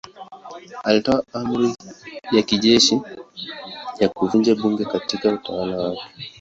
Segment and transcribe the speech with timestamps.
[0.83, 1.69] Alitoa amri
[2.31, 3.01] ya kijeshi
[3.99, 6.03] ya kuvunja bunge katika utawala wake.